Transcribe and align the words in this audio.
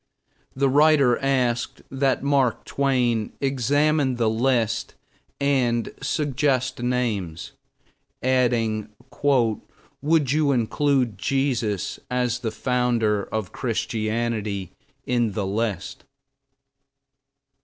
The 0.55 0.67
writer 0.67 1.19
asked 1.19 1.83
that 1.91 2.23
Mark 2.23 2.65
Twain 2.65 3.33
examine 3.39 4.15
the 4.15 4.31
list 4.31 4.95
and 5.39 5.93
suggest 6.01 6.81
names, 6.81 7.51
adding 8.23 8.89
"would 10.01 10.31
you 10.31 10.53
include 10.53 11.19
Jesus, 11.19 11.99
as 12.09 12.39
the 12.39 12.49
founder 12.49 13.25
of 13.25 13.51
Christianity, 13.51 14.71
in 15.05 15.33
the 15.33 15.45
list?" 15.45 16.03